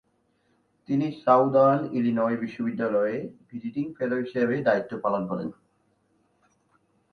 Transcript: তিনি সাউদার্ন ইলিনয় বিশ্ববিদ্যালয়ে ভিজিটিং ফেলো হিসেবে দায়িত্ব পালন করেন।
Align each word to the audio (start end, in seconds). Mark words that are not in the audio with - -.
তিনি 0.89 1.07
সাউদার্ন 1.23 1.81
ইলিনয় 1.93 2.37
বিশ্ববিদ্যালয়ে 2.37 3.15
ভিজিটিং 3.49 3.85
ফেলো 3.93 4.15
হিসেবে 4.15 4.55
দায়িত্ব 4.61 4.91
পালন 5.01 5.23
করেন। 5.27 5.49